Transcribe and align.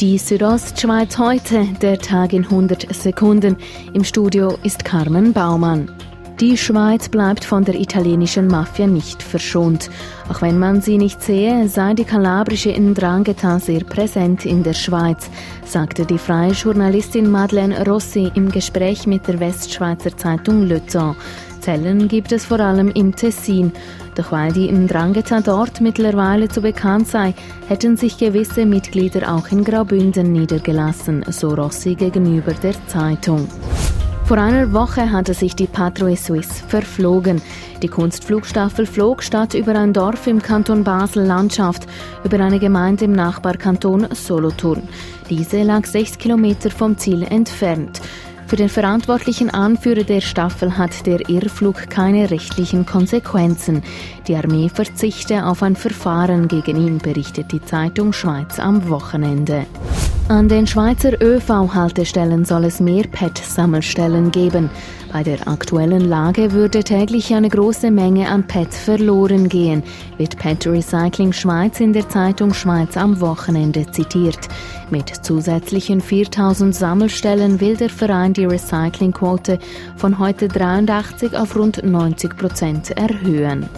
Die 0.00 0.18
Südostschweiz 0.18 1.16
heute, 1.16 1.66
der 1.80 1.98
Tag 1.98 2.34
in 2.34 2.44
100 2.44 2.94
Sekunden. 2.94 3.56
Im 3.94 4.04
Studio 4.04 4.58
ist 4.62 4.84
Carmen 4.84 5.32
Baumann. 5.32 5.90
Die 6.38 6.58
Schweiz 6.58 7.08
bleibt 7.08 7.46
von 7.46 7.64
der 7.64 7.76
italienischen 7.76 8.46
Mafia 8.46 8.86
nicht 8.86 9.22
verschont. 9.22 9.88
Auch 10.28 10.42
wenn 10.42 10.58
man 10.58 10.82
sie 10.82 10.98
nicht 10.98 11.22
sehe, 11.22 11.66
sei 11.70 11.94
die 11.94 12.04
kalabrische 12.04 12.78
Ndrangheta 12.78 13.58
sehr 13.58 13.84
präsent 13.84 14.44
in 14.44 14.62
der 14.62 14.74
Schweiz, 14.74 15.30
sagte 15.64 16.04
die 16.04 16.18
freie 16.18 16.52
Journalistin 16.52 17.30
Madeleine 17.30 17.82
Rossi 17.86 18.30
im 18.34 18.50
Gespräch 18.50 19.06
mit 19.06 19.26
der 19.26 19.40
Westschweizer 19.40 20.14
Zeitung 20.14 20.64
Le 20.64 20.84
Temps. 20.84 21.16
Zellen 21.66 22.06
gibt 22.06 22.30
es 22.30 22.44
vor 22.44 22.60
allem 22.60 22.92
im 22.92 23.16
Tessin. 23.16 23.72
Doch 24.14 24.30
weil 24.30 24.52
die 24.52 24.70
Ndrangheta 24.70 25.40
dort 25.40 25.80
mittlerweile 25.80 26.48
zu 26.48 26.60
bekannt 26.60 27.08
sei, 27.08 27.34
hätten 27.66 27.96
sich 27.96 28.18
gewisse 28.18 28.64
Mitglieder 28.64 29.34
auch 29.34 29.48
in 29.48 29.64
Graubünden 29.64 30.30
niedergelassen, 30.30 31.24
so 31.30 31.48
Rossi 31.54 31.96
gegenüber 31.96 32.52
der 32.52 32.74
Zeitung. 32.86 33.48
Vor 34.26 34.38
einer 34.38 34.72
Woche 34.72 35.10
hatte 35.10 35.34
sich 35.34 35.56
die 35.56 35.66
Patrouille 35.66 36.16
Suisse 36.16 36.62
verflogen. 36.68 37.42
Die 37.82 37.88
Kunstflugstaffel 37.88 38.86
flog 38.86 39.24
statt 39.24 39.54
über 39.54 39.74
ein 39.76 39.92
Dorf 39.92 40.28
im 40.28 40.40
Kanton 40.40 40.84
Basel-Landschaft 40.84 41.88
über 42.22 42.38
eine 42.38 42.60
Gemeinde 42.60 43.06
im 43.06 43.12
Nachbarkanton 43.12 44.06
Solothurn. 44.12 44.82
Diese 45.28 45.64
lag 45.64 45.84
sechs 45.84 46.16
Kilometer 46.16 46.70
vom 46.70 46.96
Ziel 46.96 47.24
entfernt. 47.24 48.00
Für 48.46 48.56
den 48.56 48.68
verantwortlichen 48.68 49.50
Anführer 49.50 50.04
der 50.04 50.20
Staffel 50.20 50.78
hat 50.78 51.04
der 51.04 51.28
Irrflug 51.28 51.90
keine 51.90 52.30
rechtlichen 52.30 52.86
Konsequenzen. 52.86 53.82
Die 54.28 54.36
Armee 54.36 54.68
verzichte 54.68 55.46
auf 55.46 55.64
ein 55.64 55.74
Verfahren 55.74 56.46
gegen 56.46 56.76
ihn, 56.76 56.98
berichtet 56.98 57.50
die 57.50 57.64
Zeitung 57.64 58.12
Schweiz 58.12 58.60
am 58.60 58.88
Wochenende. 58.88 59.66
An 60.28 60.48
den 60.48 60.66
Schweizer 60.66 61.22
ÖV-Haltestellen 61.22 62.44
soll 62.44 62.64
es 62.64 62.80
mehr 62.80 63.04
PET-Sammelstellen 63.04 64.32
geben. 64.32 64.70
Bei 65.12 65.22
der 65.22 65.46
aktuellen 65.46 66.08
Lage 66.08 66.50
würde 66.50 66.82
täglich 66.82 67.32
eine 67.32 67.48
große 67.48 67.92
Menge 67.92 68.28
an 68.28 68.44
PET 68.44 68.74
verloren 68.74 69.48
gehen, 69.48 69.84
wird 70.18 70.36
PET 70.36 70.66
Recycling 70.66 71.32
Schweiz 71.32 71.78
in 71.78 71.92
der 71.92 72.08
Zeitung 72.08 72.52
Schweiz 72.54 72.96
am 72.96 73.20
Wochenende 73.20 73.88
zitiert. 73.92 74.48
Mit 74.90 75.08
zusätzlichen 75.08 76.00
4000 76.00 76.74
Sammelstellen 76.74 77.60
will 77.60 77.76
der 77.76 77.88
Verein 77.88 78.32
die 78.32 78.46
Recyclingquote 78.46 79.60
von 79.96 80.18
heute 80.18 80.48
83 80.48 81.36
auf 81.36 81.54
rund 81.54 81.84
90 81.84 82.36
Prozent 82.36 82.90
erhöhen. 82.90 83.68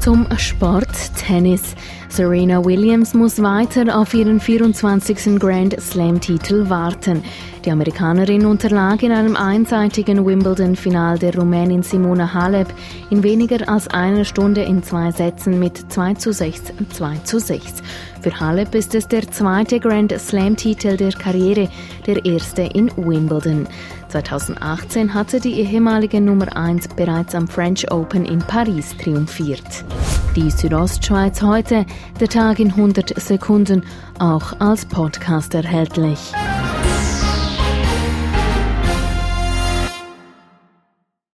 Zum 0.00 0.26
Sport 0.38 1.14
Tennis. 1.14 1.76
Serena 2.08 2.64
Williams 2.64 3.12
muss 3.12 3.42
weiter 3.42 3.98
auf 4.00 4.14
ihren 4.14 4.40
24. 4.40 5.38
Grand 5.38 5.78
Slam-Titel 5.78 6.70
warten. 6.70 7.22
Die 7.66 7.70
Amerikanerin 7.70 8.46
unterlag 8.46 9.02
in 9.02 9.12
einem 9.12 9.36
einseitigen 9.36 10.24
Wimbledon-Final 10.24 11.18
der 11.18 11.34
Rumänin 11.34 11.82
Simona 11.82 12.32
Halep 12.32 12.68
in 13.10 13.22
weniger 13.22 13.68
als 13.68 13.88
einer 13.88 14.24
Stunde 14.24 14.62
in 14.62 14.82
zwei 14.82 15.10
Sätzen 15.10 15.58
mit 15.58 15.92
2 15.92 16.14
zu 16.14 16.32
6 16.32 16.62
und 16.78 16.94
2 16.94 17.16
zu 17.24 17.38
6. 17.38 17.82
Für 18.22 18.40
Halep 18.40 18.74
ist 18.74 18.94
es 18.94 19.06
der 19.06 19.30
zweite 19.30 19.80
Grand 19.80 20.18
Slam-Titel 20.18 20.96
der 20.96 21.12
Karriere, 21.12 21.68
der 22.06 22.24
erste 22.24 22.62
in 22.62 22.90
Wimbledon. 22.96 23.68
2018 24.10 25.14
hatte 25.14 25.40
die 25.40 25.60
ehemalige 25.60 26.20
Nummer 26.20 26.56
1 26.56 26.88
bereits 26.88 27.34
am 27.34 27.46
French 27.48 27.90
Open 27.90 28.24
in 28.24 28.40
Paris 28.40 28.96
triumphiert. 28.96 29.84
Die 30.36 30.50
Südostschweiz 30.50 31.42
heute, 31.42 31.86
der 32.20 32.28
Tag 32.28 32.58
in 32.58 32.70
100 32.70 33.20
Sekunden, 33.20 33.84
auch 34.18 34.58
als 34.60 34.84
Podcast 34.84 35.54
erhältlich. 35.54 36.32